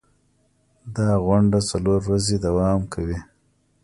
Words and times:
دا 0.95 1.09
غونډه 1.25 1.59
څلور 1.69 1.99
ورځې 2.07 2.35
دوام 2.45 2.81
کوي. 2.93 3.19